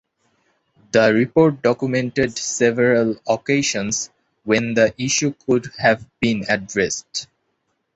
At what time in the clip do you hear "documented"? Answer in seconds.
1.61-2.35